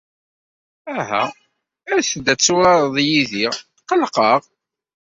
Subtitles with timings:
[0.97, 1.23] Aha,
[1.95, 3.47] as-d ad turareḍ yid-i,
[3.79, 4.41] tqellqeɣ!